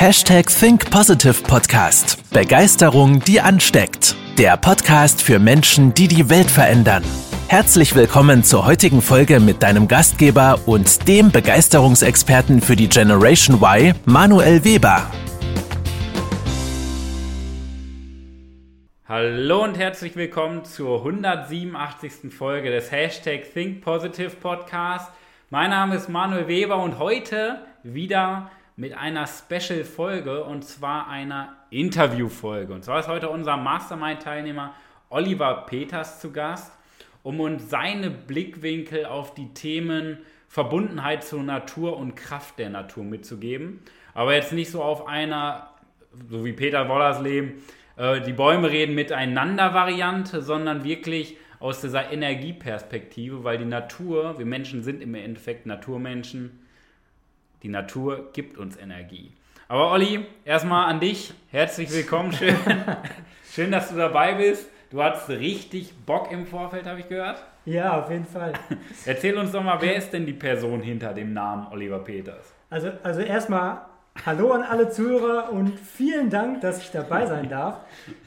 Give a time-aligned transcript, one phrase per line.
[0.00, 2.22] Hashtag Think Positive Podcast.
[2.32, 4.14] Begeisterung, die ansteckt.
[4.38, 7.02] Der Podcast für Menschen, die die Welt verändern.
[7.48, 13.92] Herzlich willkommen zur heutigen Folge mit deinem Gastgeber und dem Begeisterungsexperten für die Generation Y,
[14.04, 15.10] Manuel Weber.
[19.08, 22.32] Hallo und herzlich willkommen zur 187.
[22.32, 25.10] Folge des Hashtag Think Positive Podcast.
[25.50, 28.48] Mein Name ist Manuel Weber und heute wieder
[28.78, 32.72] mit einer Special-Folge und zwar einer Interview-Folge.
[32.72, 34.72] Und zwar ist heute unser Mastermind-Teilnehmer
[35.10, 36.70] Oliver Peters zu Gast,
[37.24, 43.80] um uns seine Blickwinkel auf die Themen Verbundenheit zur Natur und Kraft der Natur mitzugeben.
[44.14, 45.70] Aber jetzt nicht so auf einer,
[46.30, 47.54] so wie Peter Wollersleben,
[47.96, 54.46] äh, die Bäume reden miteinander Variante, sondern wirklich aus dieser Energieperspektive, weil die Natur, wir
[54.46, 56.60] Menschen sind im Endeffekt Naturmenschen,
[57.62, 59.32] die Natur gibt uns Energie.
[59.68, 61.32] Aber Olli, erstmal an dich.
[61.50, 62.32] Herzlich willkommen.
[62.32, 62.56] Schön,
[63.50, 64.68] schön, dass du dabei bist.
[64.90, 67.44] Du hattest richtig Bock im Vorfeld, habe ich gehört.
[67.66, 68.54] Ja, auf jeden Fall.
[69.04, 72.54] Erzähl uns doch mal, wer ist denn die Person hinter dem Namen Oliver Peters?
[72.70, 73.82] Also, also erstmal
[74.26, 77.80] Hallo an alle Zuhörer und vielen Dank, dass ich dabei sein darf.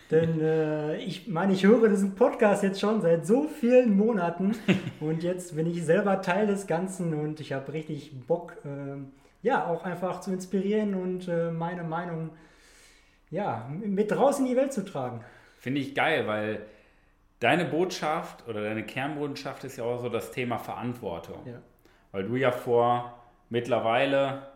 [0.09, 4.53] Denn äh, ich meine, ich höre diesen Podcast jetzt schon seit so vielen Monaten
[4.99, 9.01] und jetzt bin ich selber Teil des Ganzen und ich habe richtig Bock, äh,
[9.41, 12.31] ja, auch einfach zu inspirieren und äh, meine Meinung
[13.29, 15.23] ja, mit draußen in die Welt zu tragen.
[15.57, 16.65] Finde ich geil, weil
[17.39, 21.45] deine Botschaft oder deine Kernbotschaft ist ja auch so das Thema Verantwortung.
[21.45, 21.61] Ja.
[22.11, 24.47] Weil du ja vor mittlerweile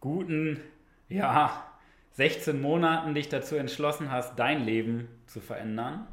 [0.00, 0.60] guten,
[1.08, 1.64] ja,
[2.12, 6.06] 16 Monaten dich dazu entschlossen hast, dein Leben zu verändern.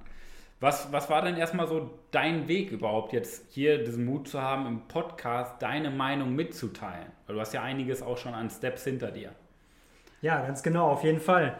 [0.61, 4.67] Was, was war denn erstmal so dein Weg überhaupt, jetzt hier diesen Mut zu haben,
[4.67, 7.07] im Podcast deine Meinung mitzuteilen?
[7.25, 9.31] Weil du hast ja einiges auch schon an Steps hinter dir.
[10.21, 11.57] Ja, ganz genau, auf jeden Fall.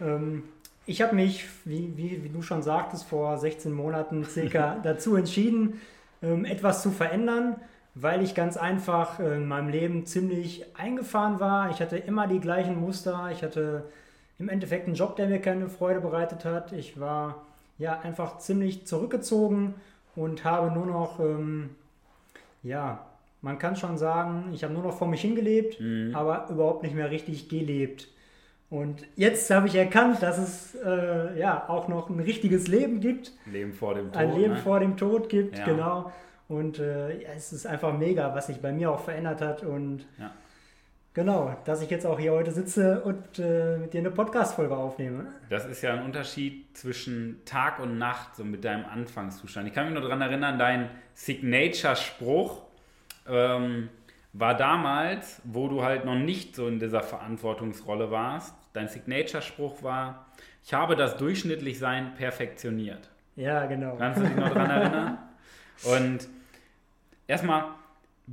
[0.00, 0.44] Ähm,
[0.86, 5.80] ich habe mich, wie, wie, wie, du schon sagtest, vor 16 Monaten circa dazu entschieden,
[6.22, 7.56] ähm, etwas zu verändern
[7.94, 11.70] weil ich ganz einfach in meinem Leben ziemlich eingefahren war.
[11.70, 13.30] Ich hatte immer die gleichen Muster.
[13.32, 13.84] Ich hatte
[14.38, 16.72] im Endeffekt einen Job, der mir keine Freude bereitet hat.
[16.72, 17.46] Ich war
[17.80, 19.74] ja einfach ziemlich zurückgezogen
[20.14, 21.70] und habe nur noch, ähm,
[22.62, 23.06] ja,
[23.42, 26.14] man kann schon sagen, ich habe nur noch vor mich hingelebt, mhm.
[26.14, 28.08] aber überhaupt nicht mehr richtig gelebt.
[28.68, 33.32] Und jetzt habe ich erkannt, dass es äh, ja auch noch ein richtiges Leben gibt.
[33.46, 34.16] Leben vor dem Tod.
[34.16, 34.60] Ein Leben ne?
[34.60, 35.64] vor dem Tod gibt, ja.
[35.64, 36.12] genau.
[36.48, 39.64] Und äh, ja, es ist einfach mega, was sich bei mir auch verändert hat.
[39.64, 40.30] Und ja.
[41.14, 45.26] Genau, dass ich jetzt auch hier heute sitze und äh, mit dir eine Podcast-Folge aufnehme.
[45.48, 49.68] Das ist ja ein Unterschied zwischen Tag und Nacht, so mit deinem Anfangszustand.
[49.68, 52.62] Ich kann mich nur daran erinnern, dein Signature-Spruch
[53.28, 53.88] ähm,
[54.32, 58.54] war damals, wo du halt noch nicht so in dieser Verantwortungsrolle warst.
[58.72, 60.26] Dein Signature-Spruch war,
[60.64, 63.10] ich habe das Durchschnittlichsein perfektioniert.
[63.36, 63.96] Ja, genau.
[63.96, 65.18] Kannst du dich noch daran erinnern?
[65.84, 66.28] Und
[67.26, 67.64] erstmal,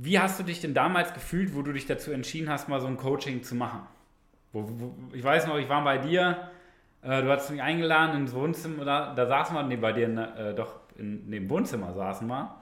[0.00, 2.86] wie hast du dich denn damals gefühlt, wo du dich dazu entschieden hast, mal so
[2.86, 3.80] ein Coaching zu machen?
[4.52, 6.50] Wo, wo, ich weiß noch, ich war bei dir,
[7.02, 10.54] äh, du hast mich eingeladen ins Wohnzimmer, da, da saßen wir, nee, bei dir, äh,
[10.54, 12.54] doch, in, dem Wohnzimmer saßen wir.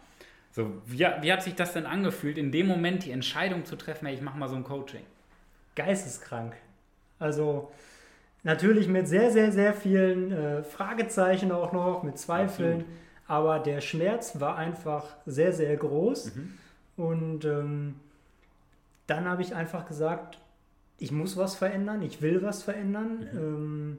[0.50, 4.06] So, wie, wie hat sich das denn angefühlt, in dem Moment die Entscheidung zu treffen,
[4.06, 5.04] hey, ich mache mal so ein Coaching?
[5.74, 6.54] Geisteskrank.
[7.18, 7.70] Also,
[8.44, 12.80] natürlich mit sehr, sehr, sehr vielen äh, Fragezeichen auch noch, mit Zweifeln.
[12.80, 12.96] Absolut.
[13.28, 16.34] Aber der Schmerz war einfach sehr, sehr groß.
[16.34, 16.54] Mhm.
[16.96, 17.96] Und ähm,
[19.06, 20.38] dann habe ich einfach gesagt,
[20.98, 23.38] ich muss was verändern, ich will was verändern, mhm.
[23.38, 23.98] ähm,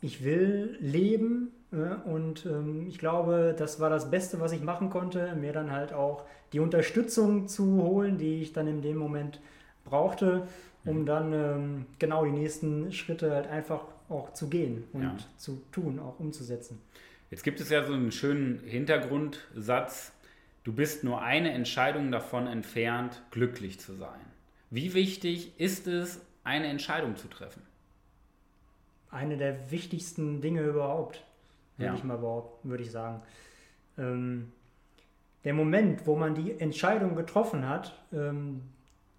[0.00, 1.52] ich will leben.
[1.70, 5.70] Ja, und ähm, ich glaube, das war das Beste, was ich machen konnte, mir dann
[5.70, 9.40] halt auch die Unterstützung zu holen, die ich dann in dem Moment
[9.84, 10.46] brauchte,
[10.84, 11.06] um mhm.
[11.06, 15.16] dann ähm, genau die nächsten Schritte halt einfach auch zu gehen und ja.
[15.38, 16.78] zu tun, auch umzusetzen.
[17.30, 20.12] Jetzt gibt es ja so einen schönen Hintergrundsatz,
[20.64, 24.20] du bist nur eine Entscheidung davon entfernt, glücklich zu sein.
[24.70, 27.62] Wie wichtig ist es, eine Entscheidung zu treffen?
[29.10, 31.22] Eine der wichtigsten Dinge überhaupt,
[31.76, 31.94] würde ja.
[31.94, 33.22] ich mal behaupten, würde ich sagen.
[33.98, 34.52] Ähm,
[35.44, 38.62] der Moment, wo man die Entscheidung getroffen hat, ähm,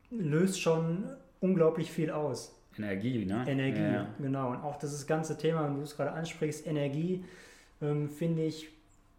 [0.10, 1.06] löst schon
[1.40, 2.56] unglaublich viel aus.
[2.78, 3.46] Energie, ne?
[3.48, 4.08] Energie, ja.
[4.20, 4.52] genau.
[4.52, 7.24] Und auch das ganze Thema, wenn du es gerade ansprichst, Energie,
[7.82, 8.70] ähm, finde ich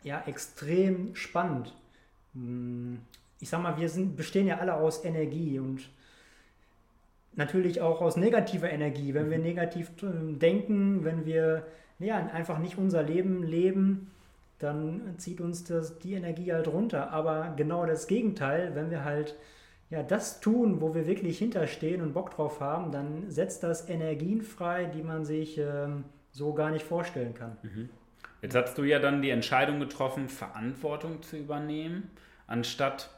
[0.02, 1.74] ja extrem spannend.
[3.40, 5.88] Ich sag mal, wir sind, bestehen ja alle aus Energie und
[7.36, 9.14] natürlich auch aus negativer Energie.
[9.14, 9.44] Wenn wir mhm.
[9.44, 11.66] negativ ähm, denken, wenn wir
[11.98, 14.10] ja, einfach nicht unser Leben leben,
[14.58, 17.12] dann zieht uns das, die Energie halt runter.
[17.12, 19.36] Aber genau das Gegenteil, wenn wir halt
[19.90, 24.42] ja, das tun, wo wir wirklich hinterstehen und Bock drauf haben, dann setzt das Energien
[24.42, 27.56] frei, die man sich ähm, so gar nicht vorstellen kann.
[27.62, 27.88] Mhm.
[28.44, 32.10] Jetzt hast du ja dann die Entscheidung getroffen, Verantwortung zu übernehmen,
[32.46, 33.08] anstatt,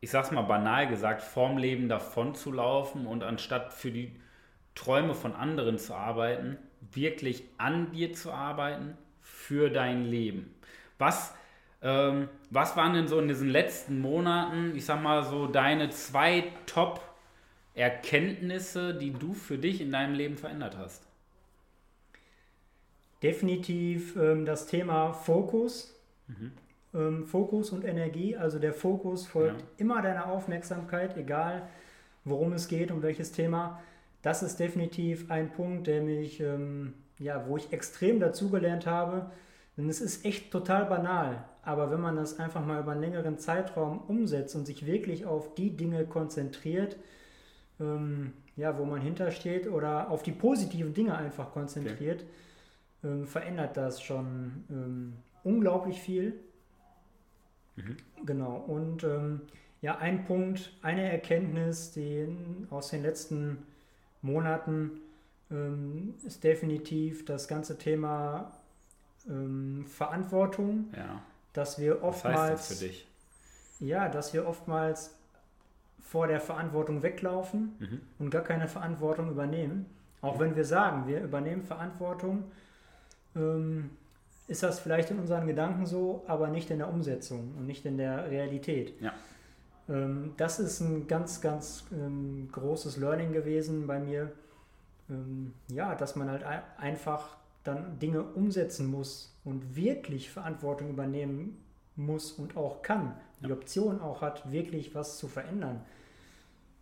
[0.00, 4.14] ich sag's mal banal gesagt, vorm Leben davon zu laufen und anstatt für die
[4.76, 6.56] Träume von anderen zu arbeiten,
[6.92, 10.54] wirklich an dir zu arbeiten für dein Leben.
[10.98, 11.34] Was
[11.82, 16.52] ähm, was waren denn so in diesen letzten Monaten, ich sag mal so, deine zwei
[16.66, 21.08] Top-Erkenntnisse, die du für dich in deinem Leben verändert hast?
[23.22, 25.94] Definitiv ähm, das Thema Fokus.
[26.28, 26.52] Mhm.
[26.94, 28.36] Ähm, Fokus und Energie.
[28.36, 29.66] Also der Fokus folgt ja.
[29.78, 31.68] immer deiner Aufmerksamkeit, egal
[32.24, 33.80] worum es geht, um welches Thema.
[34.22, 39.30] Das ist definitiv ein Punkt, der mich, ähm, ja, wo ich extrem dazugelernt habe.
[39.76, 41.44] Denn es ist echt total banal.
[41.62, 45.54] Aber wenn man das einfach mal über einen längeren Zeitraum umsetzt und sich wirklich auf
[45.54, 46.96] die Dinge konzentriert,
[47.78, 52.30] ähm, ja, wo man hintersteht oder auf die positiven Dinge einfach konzentriert, okay.
[53.06, 55.12] Ähm, verändert das schon ähm,
[55.44, 56.40] unglaublich viel.
[57.76, 57.96] Mhm.
[58.24, 58.56] Genau.
[58.56, 59.42] Und ähm,
[59.80, 62.26] ja, ein Punkt, eine Erkenntnis, die
[62.70, 63.58] aus den letzten
[64.22, 65.00] Monaten
[65.50, 68.52] ähm, ist definitiv das ganze Thema
[69.28, 70.86] ähm, Verantwortung.
[70.96, 71.22] Ja
[71.56, 72.36] dass wir oftmals.
[72.36, 73.08] Was heißt das für dich?
[73.80, 75.14] Ja, dass wir oftmals
[76.00, 78.00] vor der Verantwortung weglaufen mhm.
[78.18, 79.86] und gar keine Verantwortung übernehmen.
[80.22, 82.44] Auch wenn wir sagen, wir übernehmen Verantwortung,
[84.48, 87.98] ist das vielleicht in unseren Gedanken so, aber nicht in der Umsetzung und nicht in
[87.98, 88.94] der Realität.
[89.00, 89.12] Ja.
[89.88, 94.32] Ähm, das ist ein ganz, ganz ähm, großes Learning gewesen bei mir.
[95.08, 96.44] Ähm, ja, dass man halt
[96.78, 101.58] einfach dann Dinge umsetzen muss und wirklich Verantwortung übernehmen
[101.96, 105.80] muss und auch kann, die Option auch hat, wirklich was zu verändern.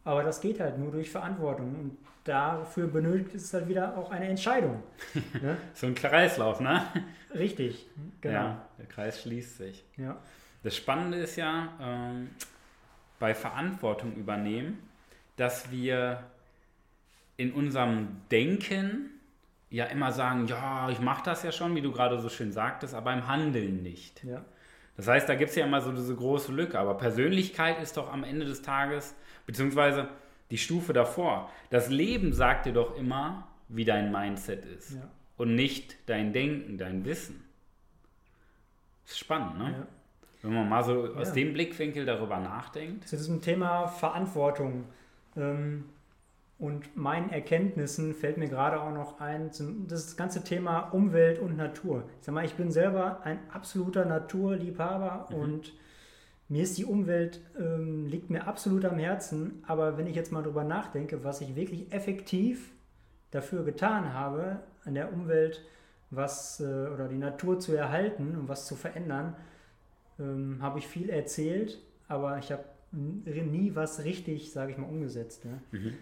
[0.04, 4.28] Aber das geht halt nur durch Verantwortung und dafür benötigt es halt wieder auch eine
[4.28, 4.82] Entscheidung.
[5.42, 5.56] Ne?
[5.74, 6.82] so ein Kreislauf, ne?
[7.34, 7.86] Richtig,
[8.20, 8.34] genau.
[8.34, 9.84] Ja, der Kreis schließt sich.
[9.96, 10.16] Ja.
[10.62, 12.30] Das Spannende ist ja, ähm,
[13.18, 14.78] bei Verantwortung übernehmen,
[15.36, 16.22] dass wir
[17.36, 19.10] in unserem Denken
[19.70, 22.94] ja immer sagen, ja, ich mache das ja schon, wie du gerade so schön sagtest,
[22.94, 24.22] aber im Handeln nicht.
[24.24, 24.44] Ja.
[24.96, 26.78] Das heißt, da gibt es ja immer so diese große Lücke.
[26.78, 29.14] Aber Persönlichkeit ist doch am Ende des Tages,
[29.46, 30.08] beziehungsweise
[30.50, 31.50] die Stufe davor.
[31.70, 34.92] Das Leben sagt dir doch immer, wie dein Mindset ist.
[34.92, 35.08] Ja.
[35.36, 37.42] Und nicht dein Denken, dein Wissen.
[39.02, 39.70] Das ist spannend, ne?
[39.78, 39.86] Ja.
[40.42, 43.08] Wenn man mal so aus dem Blickwinkel darüber nachdenkt.
[43.08, 44.84] Zu diesem Thema Verantwortung.
[45.36, 45.86] Ähm,
[46.58, 49.50] und meinen Erkenntnissen fällt mir gerade auch noch ein,
[49.88, 52.04] das ganze Thema Umwelt und Natur.
[52.20, 55.36] Ich sag mal, ich bin selber ein absoluter Naturliebhaber mhm.
[55.36, 55.72] und
[56.48, 59.64] mir ist die Umwelt, ähm, liegt mir absolut am Herzen.
[59.66, 62.70] Aber wenn ich jetzt mal drüber nachdenke, was ich wirklich effektiv
[63.30, 65.62] dafür getan habe, an der Umwelt
[66.10, 69.34] was äh, oder die Natur zu erhalten und was zu verändern,
[70.20, 75.44] ähm, habe ich viel erzählt, aber ich habe nie was richtig, sage ich mal, umgesetzt.
[75.44, 75.60] Ne?
[75.72, 75.94] Mhm.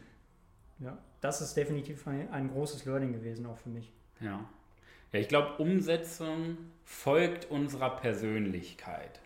[0.82, 3.93] Ja, das ist definitiv ein, ein großes Learning gewesen, auch für mich.
[4.20, 4.49] Ja.
[5.12, 9.20] Ja, ich glaube, Umsetzung folgt unserer Persönlichkeit.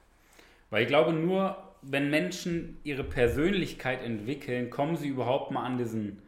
[0.70, 6.22] Weil ich glaube, nur wenn Menschen ihre Persönlichkeit entwickeln, kommen sie überhaupt mal an diesen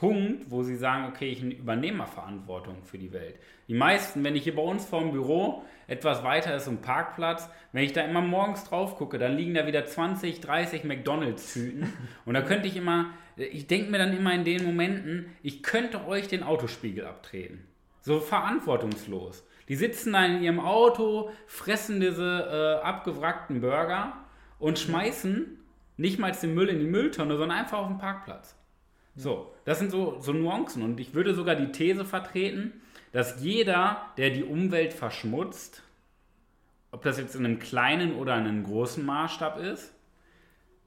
[0.00, 3.38] Punkt, wo sie sagen, okay, ich übernehme mal Verantwortung für die Welt.
[3.68, 7.50] Die meisten, wenn ich hier bei uns vor dem Büro, etwas weiter ist ein Parkplatz,
[7.72, 11.92] wenn ich da immer morgens drauf gucke, dann liegen da wieder 20, 30 McDonalds-Tüten.
[12.24, 16.06] Und da könnte ich immer, ich denke mir dann immer in den Momenten, ich könnte
[16.06, 17.66] euch den Autospiegel abtreten.
[18.00, 19.44] So verantwortungslos.
[19.68, 24.14] Die sitzen da in ihrem Auto, fressen diese äh, abgewrackten Burger
[24.58, 25.58] und schmeißen
[25.98, 28.56] nicht mal den Müll in die Mülltonne, sondern einfach auf den Parkplatz.
[29.16, 30.82] So, das sind so, so Nuancen.
[30.82, 32.80] Und ich würde sogar die These vertreten,
[33.12, 35.82] dass jeder, der die Umwelt verschmutzt,
[36.92, 39.92] ob das jetzt in einem kleinen oder in einem großen Maßstab ist,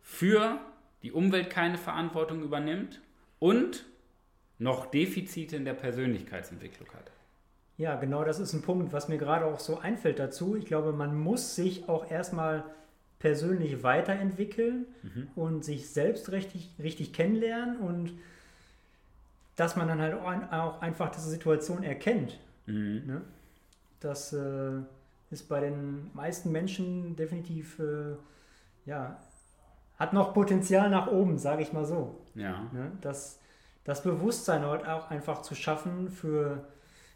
[0.01, 0.59] für
[1.01, 3.01] die Umwelt keine Verantwortung übernimmt
[3.39, 3.85] und
[4.59, 7.11] noch Defizite in der Persönlichkeitsentwicklung hat.
[7.77, 10.55] Ja, genau das ist ein Punkt, was mir gerade auch so einfällt dazu.
[10.55, 12.63] Ich glaube, man muss sich auch erstmal
[13.23, 15.29] persönlich weiterentwickeln mhm.
[15.35, 18.11] und sich selbst richtig, richtig kennenlernen und
[19.55, 20.15] dass man dann halt
[20.51, 22.37] auch einfach diese Situation erkennt.
[22.65, 23.03] Mhm.
[23.07, 23.21] Ne?
[24.01, 24.73] Das äh,
[25.31, 28.17] ist bei den meisten Menschen definitiv, äh,
[28.85, 29.17] ja,
[29.97, 32.19] hat noch Potenzial nach oben, sage ich mal so.
[32.35, 32.69] Ja.
[32.73, 32.91] Ne?
[32.99, 33.39] Das,
[33.85, 36.65] das Bewusstsein halt auch einfach zu schaffen für,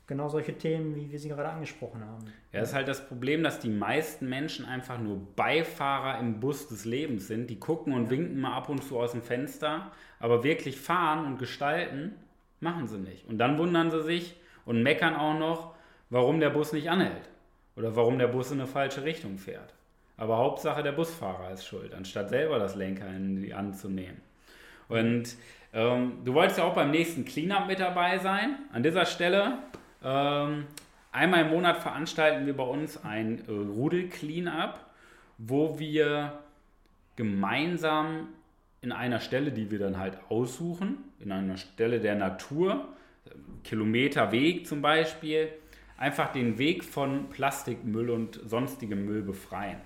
[0.07, 2.25] genau solche Themen, wie wir sie gerade angesprochen haben.
[2.53, 6.69] Ja, das ist halt das Problem, dass die meisten Menschen einfach nur Beifahrer im Bus
[6.69, 7.49] des Lebens sind.
[7.49, 11.37] Die gucken und winken mal ab und zu aus dem Fenster, aber wirklich fahren und
[11.37, 12.15] gestalten
[12.61, 13.27] machen sie nicht.
[13.27, 14.35] Und dann wundern sie sich
[14.65, 15.75] und meckern auch noch,
[16.09, 17.29] warum der Bus nicht anhält
[17.75, 19.73] oder warum der Bus in eine falsche Richtung fährt.
[20.15, 24.19] Aber Hauptsache der Busfahrer ist schuld, anstatt selber das Lenker in die Hand zu nehmen.
[24.87, 25.35] Und
[25.73, 28.57] ähm, du wolltest ja auch beim nächsten Cleanup mit dabei sein.
[28.71, 29.59] An dieser Stelle
[30.05, 34.79] einmal im Monat veranstalten wir bei uns ein äh, Rudel-Cleanup,
[35.37, 36.39] wo wir
[37.15, 38.29] gemeinsam
[38.81, 42.87] in einer Stelle, die wir dann halt aussuchen, in einer Stelle der Natur,
[43.63, 45.49] Kilometer Weg zum Beispiel,
[45.97, 49.79] einfach den Weg von Plastikmüll und sonstigem Müll befreien.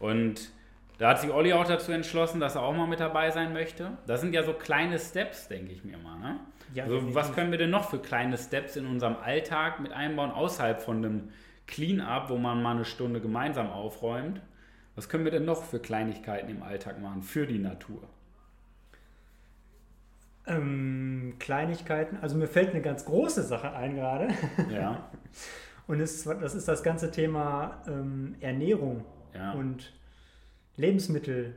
[0.00, 0.50] Und
[0.98, 3.98] da hat sich Olli auch dazu entschlossen, dass er auch mal mit dabei sein möchte.
[4.06, 6.18] Das sind ja so kleine Steps, denke ich mir mal.
[6.18, 6.40] Ne?
[6.72, 10.30] Ja, also, was können wir denn noch für kleine Steps in unserem Alltag mit einbauen,
[10.30, 11.28] außerhalb von einem
[11.66, 14.40] Clean-up, wo man mal eine Stunde gemeinsam aufräumt?
[14.94, 18.02] Was können wir denn noch für Kleinigkeiten im Alltag machen für die Natur?
[20.46, 24.28] Ähm, Kleinigkeiten, also mir fällt eine ganz große Sache ein gerade.
[24.70, 25.08] Ja.
[25.86, 29.52] Und es, das ist das ganze Thema ähm, Ernährung ja.
[29.52, 29.92] und
[30.76, 31.54] Lebensmittel.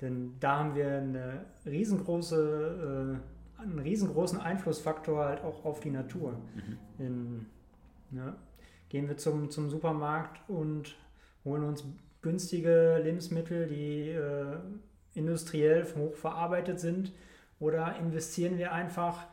[0.00, 3.18] Denn da haben wir eine riesengroße,
[3.58, 6.32] äh, einen riesengroßen Einflussfaktor halt auch auf die Natur.
[6.54, 6.78] Mhm.
[6.98, 7.46] In,
[8.10, 8.34] ne,
[8.88, 10.96] gehen wir zum, zum Supermarkt und
[11.44, 11.84] holen uns
[12.20, 14.58] günstige Lebensmittel, die äh,
[15.14, 17.12] industriell hochverarbeitet sind,
[17.58, 19.26] oder investieren wir einfach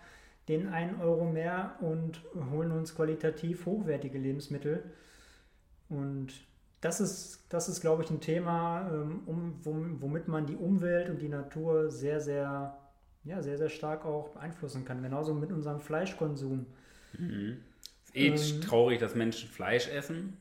[0.48, 4.84] den einen Euro mehr und holen uns qualitativ hochwertige Lebensmittel.
[5.90, 6.34] Und
[6.84, 11.22] das ist, das ist glaube ich, ein Thema, ähm, um, womit man die Umwelt und
[11.22, 12.78] die Natur sehr, sehr,
[13.24, 15.02] ja, sehr, sehr stark auch beeinflussen kann.
[15.02, 16.66] Genauso mit unserem Fleischkonsum.
[17.18, 17.58] Mhm.
[18.14, 20.38] Ist eh ähm, traurig, dass Menschen Fleisch essen.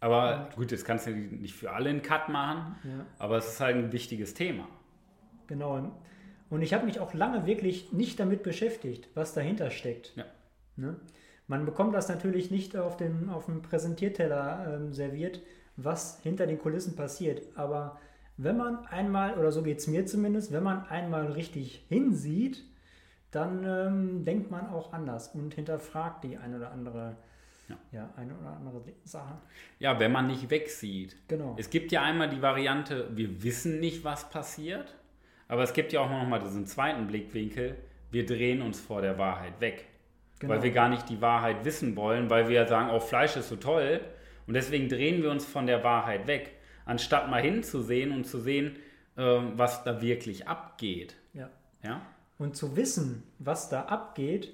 [0.00, 3.04] Aber gut, das kannst du nicht für alle einen Cut machen, ja.
[3.18, 4.66] aber es ist halt ein wichtiges Thema.
[5.46, 5.92] Genau.
[6.48, 10.14] Und ich habe mich auch lange wirklich nicht damit beschäftigt, was dahinter steckt.
[10.16, 10.24] Ja.
[10.76, 10.96] Ne?
[11.46, 15.40] Man bekommt das natürlich nicht auf dem, auf dem Präsentierteller ähm, serviert,
[15.84, 17.42] was hinter den Kulissen passiert.
[17.56, 17.98] Aber
[18.36, 22.64] wenn man einmal, oder so geht es mir zumindest, wenn man einmal richtig hinsieht,
[23.30, 27.16] dann ähm, denkt man auch anders und hinterfragt die eine oder andere
[27.68, 27.76] ja.
[27.92, 29.38] ja, eine oder andere Sache.
[29.78, 31.16] Ja, wenn man nicht wegsieht.
[31.28, 31.54] Genau.
[31.58, 34.96] Es gibt ja einmal die Variante, wir wissen nicht, was passiert.
[35.48, 37.76] Aber es gibt ja auch noch mal diesen zweiten Blickwinkel,
[38.10, 39.86] wir drehen uns vor der Wahrheit weg.
[40.38, 40.54] Genau.
[40.54, 43.56] Weil wir gar nicht die Wahrheit wissen wollen, weil wir sagen, oh, Fleisch ist so
[43.56, 44.00] toll.
[44.50, 48.76] Und deswegen drehen wir uns von der Wahrheit weg, anstatt mal hinzusehen und zu sehen,
[49.16, 51.14] äh, was da wirklich abgeht.
[51.32, 51.50] Ja.
[51.84, 52.02] ja.
[52.36, 54.52] Und zu wissen, was da abgeht,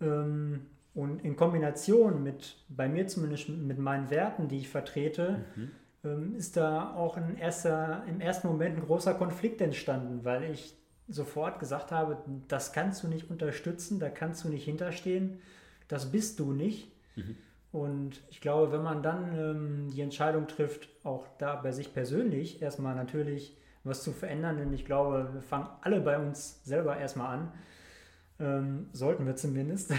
[0.00, 5.70] ähm, und in Kombination mit, bei mir zumindest mit meinen Werten, die ich vertrete, mhm
[6.04, 10.74] ähm, ist da auch in erster, im ersten Moment ein großer Konflikt entstanden, weil ich
[11.08, 15.40] sofort gesagt habe, das kannst du nicht unterstützen, da kannst du nicht hinterstehen,
[15.88, 16.92] das bist du nicht.
[17.16, 17.36] Mhm.
[17.70, 22.62] Und ich glaube, wenn man dann ähm, die Entscheidung trifft, auch da bei sich persönlich
[22.62, 27.38] erstmal natürlich was zu verändern, denn ich glaube, wir fangen alle bei uns selber erstmal
[27.38, 27.52] an,
[28.40, 29.92] ähm, sollten wir zumindest.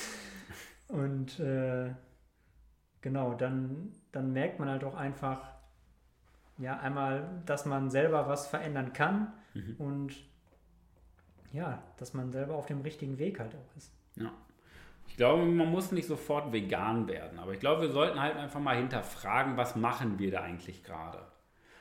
[0.88, 1.94] Und äh,
[3.00, 5.46] genau, dann dann merkt man halt auch einfach,
[6.56, 9.76] ja, einmal, dass man selber was verändern kann mhm.
[9.78, 10.16] und
[11.52, 13.92] ja, dass man selber auf dem richtigen Weg halt auch ist.
[14.14, 14.32] Ja.
[15.16, 18.60] Ich glaube, man muss nicht sofort vegan werden, aber ich glaube, wir sollten halt einfach
[18.60, 21.20] mal hinterfragen, was machen wir da eigentlich gerade?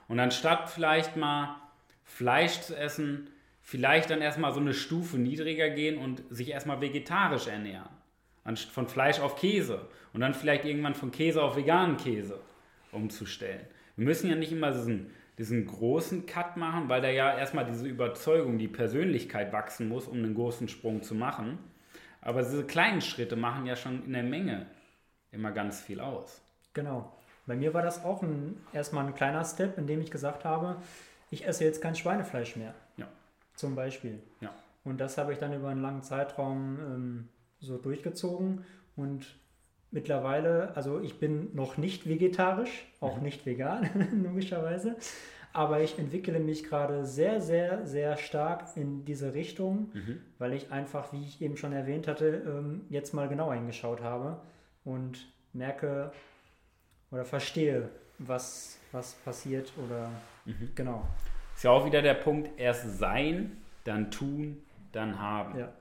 [0.08, 1.58] Und anstatt vielleicht mal
[2.06, 3.30] Fleisch zu essen,
[3.62, 7.90] vielleicht dann erstmal so eine Stufe niedriger gehen und sich erstmal vegetarisch ernähren
[8.72, 12.40] von Fleisch auf Käse und dann vielleicht irgendwann von Käse auf veganen Käse
[12.94, 13.66] umzustellen.
[13.98, 17.86] Wir müssen ja nicht immer diesen, diesen großen Cut machen, weil da ja erstmal diese
[17.86, 21.60] Überzeugung, die Persönlichkeit wachsen muss, um einen großen Sprung zu machen.
[22.26, 24.66] Aber diese kleinen Schritte machen ja schon in der Menge
[25.32, 26.42] immer ganz viel aus.
[26.74, 27.14] Genau.
[27.46, 30.78] Bei mir war das auch ein, erstmal ein kleiner Step, in dem ich gesagt habe,
[31.30, 32.74] ich esse jetzt kein Schweinefleisch mehr.
[32.98, 33.08] Ja.
[33.56, 34.20] Zum Beispiel.
[34.42, 34.52] Ja.
[34.84, 37.30] Und das habe ich dann über einen langen Zeitraum ähm,
[37.60, 38.66] so durchgezogen
[38.96, 39.36] und
[39.92, 43.24] mittlerweile, also ich bin noch nicht vegetarisch, auch mhm.
[43.24, 43.90] nicht vegan,
[44.24, 44.96] logischerweise,
[45.56, 50.22] aber ich entwickle mich gerade sehr, sehr, sehr stark in diese Richtung, mhm.
[50.38, 54.42] weil ich einfach, wie ich eben schon erwähnt hatte, ähm, jetzt mal genauer hingeschaut habe
[54.84, 56.12] und merke
[57.10, 60.10] oder verstehe, was, was passiert oder
[60.44, 60.72] mhm.
[60.76, 61.08] genau.
[61.56, 65.58] Ist ja auch wieder der Punkt, erst sein, dann tun, dann haben.
[65.58, 65.72] Ja.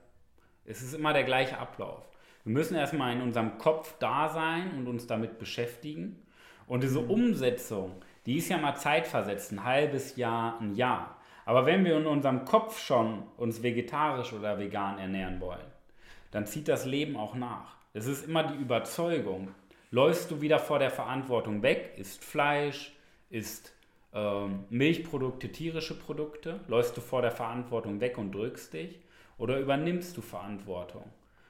[0.65, 2.09] Es ist immer der gleiche Ablauf.
[2.45, 6.23] Wir müssen erstmal in unserem Kopf da sein und uns damit beschäftigen.
[6.67, 7.93] Und diese Umsetzung,
[8.27, 11.17] die ist ja mal zeitversetzt, ein halbes Jahr, ein Jahr.
[11.45, 15.67] Aber wenn wir in unserem Kopf schon uns vegetarisch oder vegan ernähren wollen,
[16.31, 17.77] dann zieht das Leben auch nach.
[17.93, 19.55] Es ist immer die Überzeugung.
[19.91, 22.93] Läufst du wieder vor der Verantwortung weg, isst Fleisch,
[23.31, 23.73] isst
[24.13, 28.99] ähm, Milchprodukte, tierische Produkte, läufst du vor der Verantwortung weg und drückst dich
[29.39, 31.05] oder übernimmst du Verantwortung?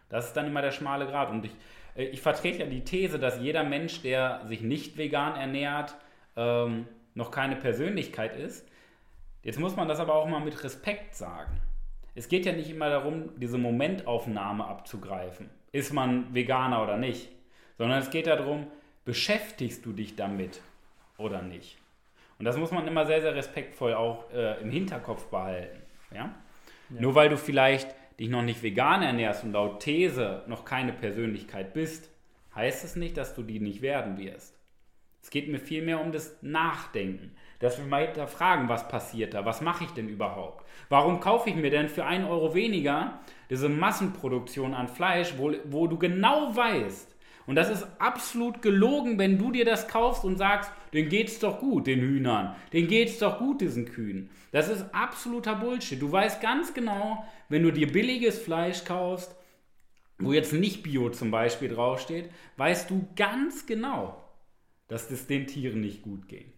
[0.08, 1.30] Das ist dann immer der schmale Grad.
[1.30, 1.52] Und ich,
[1.96, 5.94] äh, ich vertrete ja die These, dass jeder Mensch, der sich nicht vegan ernährt,
[6.36, 8.66] ähm, noch keine Persönlichkeit ist.
[9.42, 11.60] Jetzt muss man das aber auch mal mit Respekt sagen.
[12.14, 15.50] Es geht ja nicht immer darum, diese Momentaufnahme abzugreifen.
[15.72, 17.28] Ist man Veganer oder nicht?
[17.76, 18.68] Sondern es geht darum,
[19.04, 20.60] beschäftigst du dich damit
[21.18, 21.78] oder nicht?
[22.38, 25.82] Und das muss man immer sehr, sehr respektvoll auch äh, im Hinterkopf behalten.
[26.12, 26.16] Ja?
[26.16, 27.00] ja?
[27.00, 31.74] Nur weil du vielleicht dich noch nicht vegan ernährst und laut These noch keine Persönlichkeit
[31.74, 32.10] bist,
[32.54, 34.56] heißt es nicht, dass du die nicht werden wirst.
[35.24, 39.62] Es geht mir vielmehr um das Nachdenken dass wir mal hinterfragen, was passiert da, was
[39.62, 40.66] mache ich denn überhaupt?
[40.90, 45.86] Warum kaufe ich mir denn für einen Euro weniger diese Massenproduktion an Fleisch, wo, wo
[45.86, 47.12] du genau weißt,
[47.46, 51.58] und das ist absolut gelogen, wenn du dir das kaufst und sagst, denen geht's doch
[51.58, 54.30] gut, den Hühnern, denen geht's doch gut, diesen Kühen.
[54.50, 56.00] Das ist absoluter Bullshit.
[56.00, 59.36] Du weißt ganz genau, wenn du dir billiges Fleisch kaufst,
[60.18, 64.23] wo jetzt nicht Bio zum Beispiel draufsteht, weißt du ganz genau,
[64.88, 66.52] dass es den Tieren nicht gut geht.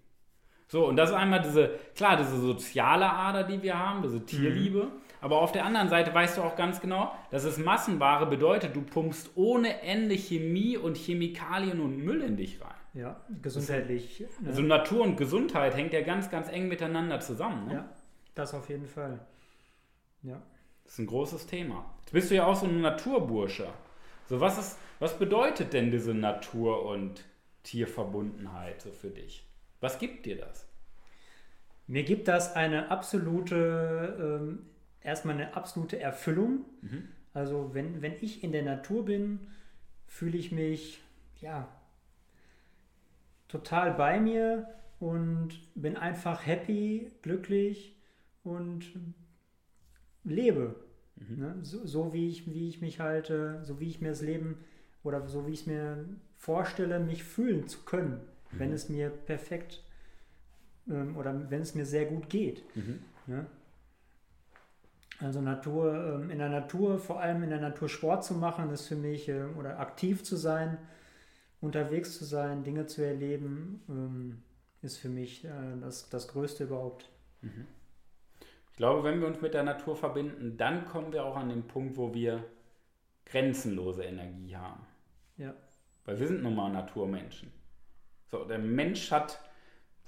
[0.68, 4.85] So, und das ist einmal diese, klar, diese soziale Ader, die wir haben, diese Tierliebe.
[4.85, 4.92] Mhm.
[5.21, 8.83] Aber auf der anderen Seite weißt du auch ganz genau, dass es Massenware bedeutet, du
[8.83, 12.75] pumpst ohne Ende Chemie und Chemikalien und Müll in dich rein.
[12.95, 14.25] Ja, gesundheitlich.
[14.26, 14.49] Das, ne?
[14.49, 17.66] Also Natur und Gesundheit hängt ja ganz, ganz eng miteinander zusammen.
[17.66, 17.75] Ne?
[17.75, 17.88] Ja,
[18.35, 19.21] das auf jeden Fall.
[20.23, 20.40] Ja.
[20.85, 21.85] Das ist ein großes Thema.
[22.00, 23.66] Jetzt bist du ja auch so ein Naturbursche.
[24.28, 27.25] So, was, ist, was bedeutet denn diese Natur- und
[27.66, 29.44] Tierverbundenheit so für dich?
[29.80, 30.66] Was gibt dir das?
[31.88, 34.66] Mir gibt das eine absolute, ähm,
[35.02, 36.64] erstmal eine absolute Erfüllung.
[36.80, 37.08] Mhm.
[37.35, 39.49] Also wenn, wenn ich in der Natur bin,
[40.07, 41.02] fühle ich mich,
[41.40, 41.68] ja,
[43.48, 47.96] total bei mir und bin einfach happy, glücklich
[48.42, 48.85] und
[50.24, 50.76] lebe.
[51.16, 51.38] Mhm.
[51.38, 51.57] Ne?
[51.62, 54.64] So, so, wie, ich, wie ich mich halte, so wie ich mir das Leben
[55.02, 56.05] oder so wie ich es mir
[56.37, 58.20] vorstelle, mich fühlen zu können
[58.59, 59.83] wenn es mir perfekt
[60.88, 62.64] ähm, oder wenn es mir sehr gut geht.
[62.77, 63.01] Mhm.
[63.27, 63.46] Ne?
[65.18, 68.87] Also Natur, ähm, in der Natur, vor allem in der Natur Sport zu machen, ist
[68.87, 70.79] für mich, äh, oder aktiv zu sein,
[71.61, 74.42] unterwegs zu sein, Dinge zu erleben, ähm,
[74.83, 75.49] ist für mich äh,
[75.81, 77.09] das, das Größte überhaupt.
[77.40, 77.66] Mhm.
[78.70, 81.66] Ich glaube, wenn wir uns mit der Natur verbinden, dann kommen wir auch an den
[81.66, 82.44] Punkt, wo wir
[83.25, 84.87] grenzenlose Energie haben.
[85.38, 85.55] Ja.
[86.07, 87.53] Weil wir sind nun mal Naturmenschen.
[88.31, 89.40] So, der Mensch hat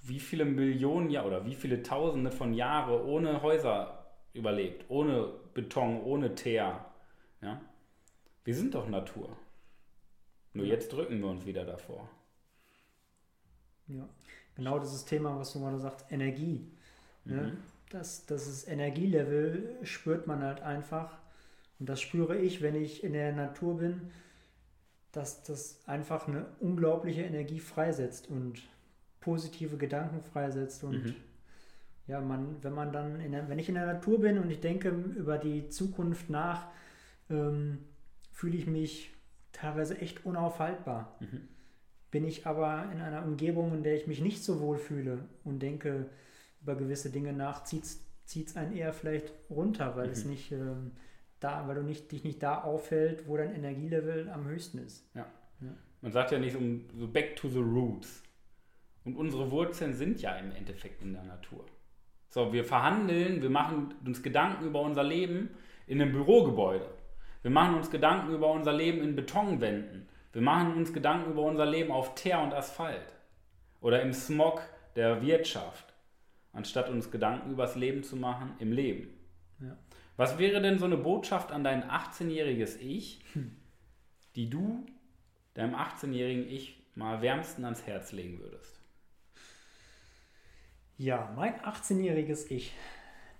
[0.03, 6.01] wie viele Millionen Jahre oder wie viele Tausende von Jahren ohne Häuser überlebt, ohne Beton,
[6.03, 6.85] ohne Teer.
[7.43, 7.61] Ja?
[8.45, 9.37] Wir sind doch Natur.
[10.55, 12.09] Nur jetzt drücken wir uns wieder davor.
[13.89, 14.09] Ja,
[14.55, 16.71] genau dieses Thema, was du gerade sagst, Energie.
[17.25, 17.43] Ne?
[17.43, 17.57] Mhm.
[17.91, 21.19] Das, das ist Energielevel, spürt man halt einfach.
[21.81, 24.11] Und das spüre ich, wenn ich in der Natur bin
[25.12, 28.62] dass das einfach eine unglaubliche Energie freisetzt und
[29.21, 31.14] positive Gedanken freisetzt und mhm.
[32.07, 34.90] ja, man, wenn man dann, der, wenn ich in der Natur bin und ich denke
[34.90, 36.68] über die Zukunft nach,
[37.31, 37.79] ähm,
[38.33, 39.12] fühle ich mich
[39.53, 41.16] teilweise echt unaufhaltbar.
[41.21, 41.49] Mhm.
[42.11, 45.61] Bin ich aber in einer Umgebung, in der ich mich nicht so wohl fühle und
[45.61, 46.09] denke
[46.62, 50.12] über gewisse Dinge nach, zieht es einen eher vielleicht runter, weil mhm.
[50.12, 50.92] es nicht ähm,
[51.40, 55.09] da, weil du nicht, dich nicht da auffällt, wo dein Energielevel am höchsten ist.
[55.14, 55.27] Ja.
[55.61, 55.74] ja.
[56.01, 58.22] Man sagt ja nicht um so back to the roots.
[59.05, 61.64] Und unsere Wurzeln sind ja im Endeffekt in der Natur.
[62.31, 65.51] So, wir verhandeln, wir machen uns Gedanken über unser Leben
[65.87, 66.87] in einem Bürogebäude.
[67.42, 70.09] Wir machen uns Gedanken über unser Leben in Betonwänden.
[70.33, 73.14] Wir machen uns Gedanken über unser Leben auf Teer und Asphalt.
[73.81, 74.61] Oder im Smog
[74.96, 75.94] der Wirtschaft.
[76.53, 79.09] Anstatt uns Gedanken über das Leben zu machen im Leben.
[79.61, 79.77] Ja.
[80.19, 83.25] Was wäre denn so eine Botschaft an dein 18-jähriges Ich,
[84.35, 84.85] die du
[85.55, 88.81] deinem 18-jährigen Ich mal wärmsten ans Herz legen würdest?
[90.97, 92.75] Ja, mein 18-jähriges Ich,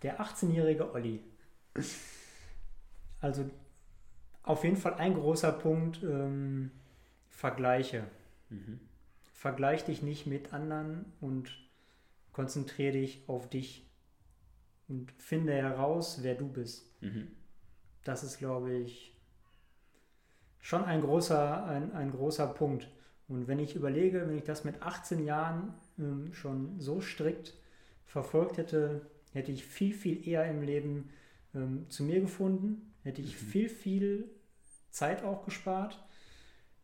[0.03, 1.21] der 18-jährige Olli.
[3.21, 3.51] Also
[4.45, 6.71] auf jeden Fall ein großer Punkt, ähm,
[7.29, 8.05] Vergleiche.
[8.51, 8.79] Mhm.
[9.35, 11.59] Vergleich dich nicht mit anderen und
[12.33, 13.88] konzentriere dich auf dich
[14.89, 17.03] und finde heraus, wer du bist.
[17.03, 17.29] Mhm.
[18.05, 19.15] Das ist, glaube ich,
[20.61, 22.91] schon ein großer, ein, ein großer Punkt.
[23.29, 27.55] Und wenn ich überlege, wenn ich das mit 18 Jahren ähm, schon so strikt
[28.07, 31.11] verfolgt hätte, hätte ich viel, viel eher im Leben
[31.55, 33.47] ähm, zu mir gefunden, hätte ich mhm.
[33.47, 34.31] viel, viel
[34.91, 36.03] Zeit auch gespart.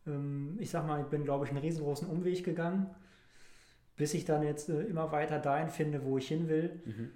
[0.05, 2.93] Ähm, ich sag mal, ich bin, glaube ich, einen riesengroßen Umweg gegangen,
[3.95, 6.81] bis ich dann jetzt äh, immer weiter dahin finde, wo ich hin will.
[6.85, 7.11] Mhm.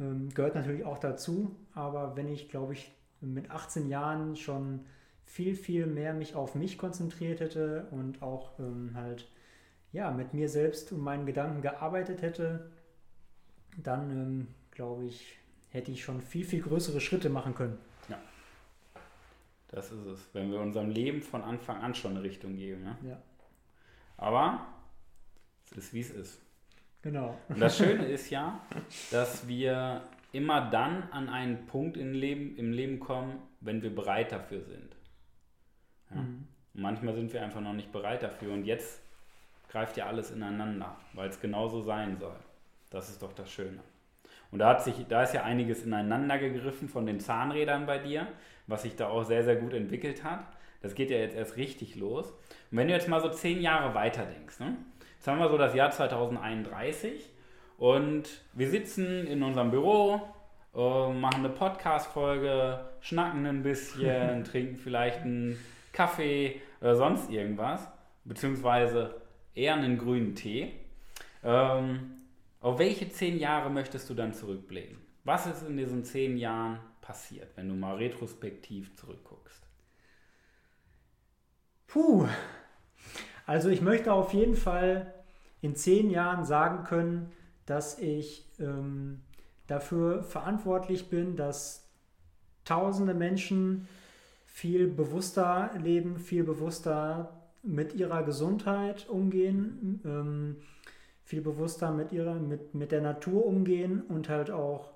[0.00, 4.80] Ähm, gehört natürlich auch dazu, aber wenn ich, glaube ich, mit 18 Jahren schon
[5.24, 9.28] viel, viel mehr mich auf mich konzentriert hätte und auch ähm, halt
[9.92, 12.70] ja, mit mir selbst und meinen Gedanken gearbeitet hätte,
[13.76, 15.38] dann ähm, glaube ich,
[15.70, 17.78] hätte ich schon viel, viel größere Schritte machen können.
[18.08, 18.18] Ja.
[19.68, 20.20] Das ist es.
[20.32, 22.82] Wenn wir unserem Leben von Anfang an schon eine Richtung geben.
[22.82, 22.96] Ne?
[23.02, 23.22] Ja.
[24.16, 24.66] Aber
[25.70, 26.40] es ist, wie es ist.
[27.04, 27.38] Genau.
[27.50, 28.60] Und das Schöne ist ja,
[29.10, 30.00] dass wir
[30.32, 34.96] immer dann an einen Punkt im Leben, im Leben kommen, wenn wir bereit dafür sind.
[36.10, 36.22] Ja?
[36.22, 36.48] Mhm.
[36.72, 39.00] Manchmal sind wir einfach noch nicht bereit dafür und jetzt
[39.68, 42.36] greift ja alles ineinander, weil es genauso sein soll.
[42.90, 43.80] Das ist doch das Schöne.
[44.50, 48.26] Und da, hat sich, da ist ja einiges ineinander gegriffen von den Zahnrädern bei dir,
[48.66, 50.46] was sich da auch sehr, sehr gut entwickelt hat.
[50.80, 52.30] Das geht ja jetzt erst richtig los.
[52.70, 54.76] Und wenn du jetzt mal so zehn Jahre weiter denkst, ne?
[55.24, 57.30] Jetzt haben wir so das Jahr 2031
[57.78, 60.20] und wir sitzen in unserem Büro,
[60.74, 65.58] äh, machen eine Podcast-Folge, schnacken ein bisschen, trinken vielleicht einen
[65.94, 67.88] Kaffee oder sonst irgendwas,
[68.24, 69.22] beziehungsweise
[69.54, 70.74] eher einen grünen Tee.
[71.42, 72.16] Ähm,
[72.60, 74.98] auf welche zehn Jahre möchtest du dann zurückblicken?
[75.24, 79.66] Was ist in diesen zehn Jahren passiert, wenn du mal retrospektiv zurückguckst?
[81.86, 82.28] Puh.
[83.46, 85.13] Also ich möchte auf jeden Fall
[85.64, 87.32] in zehn Jahren sagen können,
[87.64, 89.22] dass ich ähm,
[89.66, 91.88] dafür verantwortlich bin, dass
[92.66, 93.88] tausende Menschen
[94.44, 100.56] viel bewusster leben, viel bewusster mit ihrer Gesundheit umgehen, ähm,
[101.22, 104.92] viel bewusster mit, ihrer, mit, mit der Natur umgehen und halt auch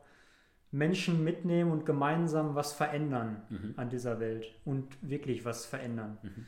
[0.71, 3.75] Menschen mitnehmen und gemeinsam was verändern mhm.
[3.77, 6.19] an dieser Welt und wirklich was verändern.
[6.23, 6.47] Mhm.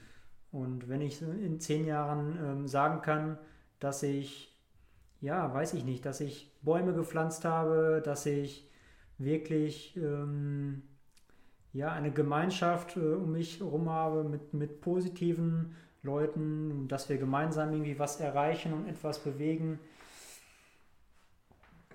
[0.52, 3.38] Und wenn ich in zehn Jahren ähm, sagen kann,
[3.80, 4.54] dass ich,
[5.20, 8.68] ja, weiß ich nicht, dass ich Bäume gepflanzt habe, dass ich
[9.18, 10.82] wirklich ähm,
[11.72, 17.72] ja, eine Gemeinschaft äh, um mich herum habe mit, mit positiven Leuten, dass wir gemeinsam
[17.72, 19.78] irgendwie was erreichen und etwas bewegen.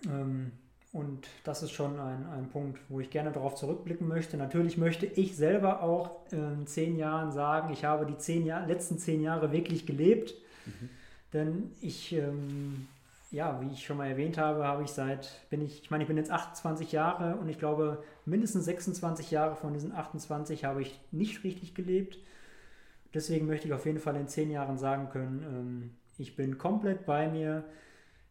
[0.05, 0.51] Ähm,
[0.93, 4.37] und das ist schon ein, ein Punkt, wo ich gerne darauf zurückblicken möchte.
[4.37, 8.97] Natürlich möchte ich selber auch in zehn Jahren sagen, ich habe die zehn Jahr, letzten
[8.97, 10.35] zehn Jahre wirklich gelebt.
[10.65, 10.89] Mhm.
[11.35, 12.87] Denn ich, ähm,
[13.29, 16.07] ja, wie ich schon mal erwähnt habe, habe ich seit, bin ich, ich meine, ich
[16.07, 20.97] bin jetzt 28 Jahre und ich glaube, mindestens 26 Jahre von diesen 28 habe ich
[21.11, 22.17] nicht richtig gelebt.
[23.13, 27.05] Deswegen möchte ich auf jeden Fall in zehn Jahren sagen können, ähm, ich bin komplett
[27.05, 27.65] bei mir.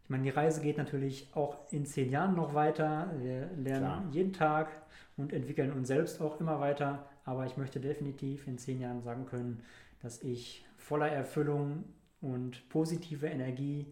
[0.05, 3.13] Ich meine, die Reise geht natürlich auch in zehn Jahren noch weiter.
[3.19, 4.05] Wir lernen Klar.
[4.13, 4.71] jeden Tag
[5.19, 7.07] und entwickeln uns selbst auch immer weiter.
[7.27, 9.63] Aber ich möchte definitiv in zehn Jahren sagen können,
[10.01, 11.85] dass ich voller Erfüllung
[12.25, 13.87] und positive Energie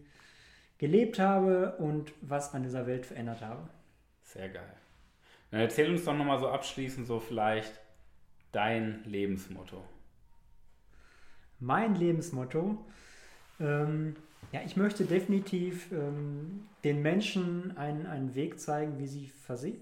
[0.77, 3.69] gelebt habe und was an dieser Welt verändert habe.
[4.23, 4.73] Sehr geil.
[5.51, 7.79] Dann erzähl uns doch nochmal so abschließend so vielleicht
[8.51, 9.83] dein Lebensmotto
[11.63, 12.77] mein Lebensmotto.
[13.59, 14.15] Ähm,
[14.51, 19.79] ja, ich möchte definitiv ähm, den Menschen einen, einen Weg zeigen, wie sie für, sie,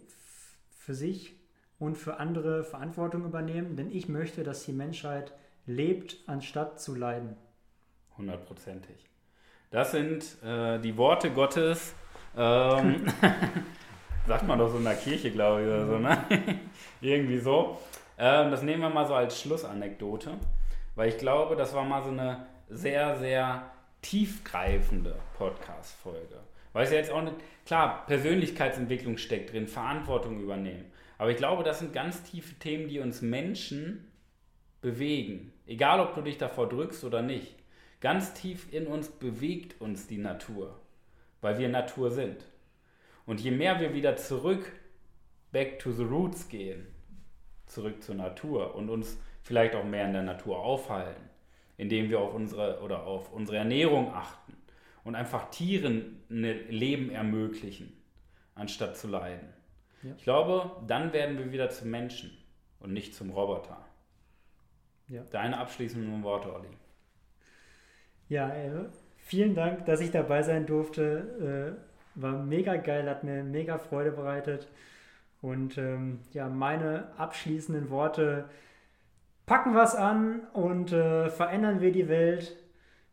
[0.78, 1.36] für sich
[1.80, 5.34] und für andere Verantwortung übernehmen, denn ich möchte, dass die Menschheit
[5.66, 7.36] lebt, anstatt zu leiden.
[8.18, 9.10] Hundertprozentig.
[9.70, 11.94] Das sind äh, die Worte Gottes.
[12.38, 13.06] Ähm,
[14.28, 16.26] sagt man doch so in der Kirche, glaube ich, oder so, ne?
[17.02, 17.80] Irgendwie so.
[18.18, 20.38] Ähm, das nehmen wir mal so als Schlussanekdote.
[20.96, 23.72] Weil ich glaube, das war mal so eine sehr, sehr
[24.02, 26.40] tiefgreifende Podcast-Folge.
[26.74, 30.92] Weil es ja jetzt auch nicht, klar, Persönlichkeitsentwicklung steckt drin, Verantwortung übernehmen.
[31.18, 34.12] Aber ich glaube, das sind ganz tiefe Themen, die uns Menschen
[34.82, 35.54] bewegen.
[35.68, 37.56] Egal, ob du dich davor drückst oder nicht.
[38.02, 40.80] Ganz tief in uns bewegt uns die Natur,
[41.40, 42.44] weil wir Natur sind.
[43.28, 44.72] Und je mehr wir wieder zurück,
[45.52, 46.88] back to the roots gehen,
[47.68, 51.30] zurück zur Natur und uns vielleicht auch mehr in der Natur aufhalten,
[51.78, 54.58] indem wir auf unsere oder auf unsere Ernährung achten
[55.04, 57.94] und einfach Tieren ein Leben ermöglichen,
[58.56, 59.48] anstatt zu leiden.
[60.02, 60.14] Ja.
[60.18, 62.36] Ich glaube, dann werden wir wieder zum Menschen
[62.80, 63.86] und nicht zum Roboter.
[65.08, 65.24] Ja.
[65.26, 66.70] Deine abschließenden Worte, Olli.
[68.32, 68.86] Ja, äh,
[69.18, 71.76] vielen Dank, dass ich dabei sein durfte.
[72.16, 74.70] Äh, war mega geil, hat mir mega Freude bereitet.
[75.42, 78.46] Und ähm, ja, meine abschließenden Worte
[79.46, 82.56] packen was an und äh, verändern wir die Welt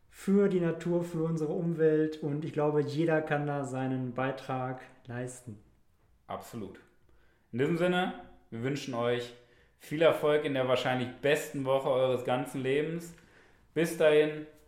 [0.09, 5.59] für die Natur, für unsere Umwelt und ich glaube, jeder kann da seinen Beitrag leisten.
[6.27, 6.79] Absolut.
[7.51, 8.13] In diesem Sinne,
[8.51, 9.33] wir wünschen euch
[9.79, 13.13] viel Erfolg in der wahrscheinlich besten Woche eures ganzen Lebens.
[13.73, 14.45] Bis dahin,